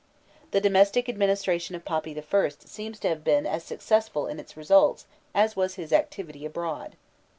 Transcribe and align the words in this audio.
The 0.49 0.59
domestic 0.59 1.07
administration 1.07 1.75
of 1.75 1.85
Papi 1.85 2.17
I. 2.19 2.49
seems 2.65 2.97
to 3.01 3.07
have 3.09 3.23
been 3.23 3.45
as 3.45 3.63
successful 3.63 4.25
in 4.25 4.39
its 4.39 4.57
results, 4.57 5.05
as 5.35 5.55
was 5.55 5.75
his 5.75 5.93
activity 5.93 6.43
abroad. 6.43 6.95